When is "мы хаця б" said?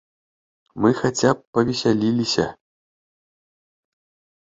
0.85-1.59